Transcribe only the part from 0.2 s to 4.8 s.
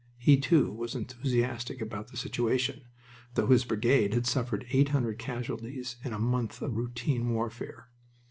too, was enthusiastic about the situation, though his brigade had suffered